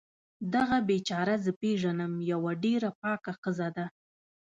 دغه 0.53 0.77
بیچاره 0.89 1.33
زه 1.43 1.51
پیږنم 1.61 2.13
یوه 2.31 2.51
ډیره 2.63 2.89
پاکه 3.01 3.31
ښځه 3.41 3.67
ده 3.75 3.85